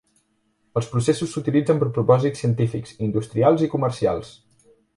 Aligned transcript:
Els 0.79 0.87
processos 0.93 1.35
s'utilitzen 1.35 1.83
per 1.85 1.91
propòsits 1.99 2.43
científics, 2.45 2.97
industrials 3.09 3.67
i 3.69 3.73
comercials. 3.77 4.33